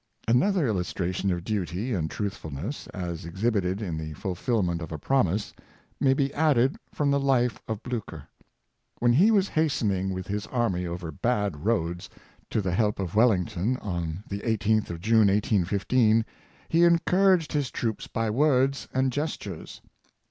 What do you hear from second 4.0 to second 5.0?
fulfillment of a